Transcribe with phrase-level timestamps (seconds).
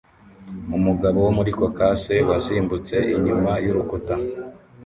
[0.77, 4.13] Umugabo wo muri Caucase wasimbutse inyuma y'urukuta